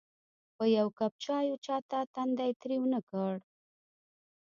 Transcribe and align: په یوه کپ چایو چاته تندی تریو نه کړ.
په 0.55 0.63
یوه 0.75 0.91
کپ 0.99 1.13
چایو 1.23 1.55
چاته 1.65 1.97
تندی 2.13 2.51
تریو 2.61 2.85
نه 2.93 2.99
کړ. 3.09 3.33